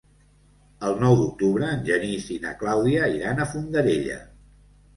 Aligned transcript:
El 0.87 0.97
nou 1.03 1.13
d'octubre 1.19 1.69
en 1.75 1.85
Genís 1.91 2.27
i 2.37 2.39
na 2.47 2.55
Clàudia 2.63 3.13
iran 3.19 3.45
a 3.45 3.49
Fondarella. 3.55 4.21